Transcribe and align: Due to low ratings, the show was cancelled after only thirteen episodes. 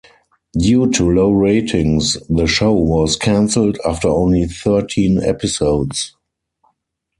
Due 0.57 0.89
to 0.89 1.11
low 1.11 1.29
ratings, 1.29 2.17
the 2.27 2.47
show 2.47 2.73
was 2.73 3.15
cancelled 3.15 3.77
after 3.85 4.07
only 4.07 4.45
thirteen 4.45 5.21
episodes. 5.21 6.15